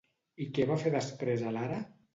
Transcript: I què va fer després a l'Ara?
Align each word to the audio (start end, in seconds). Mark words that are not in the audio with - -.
I 0.45 0.47
què 0.57 0.65
va 0.71 0.79
fer 0.85 0.95
després 0.97 1.47
a 1.51 1.57
l'Ara? 1.59 1.83